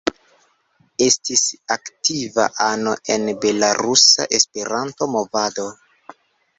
[1.07, 1.43] Estis
[1.75, 5.73] aktiva ano en belarusa Esperanto-movado.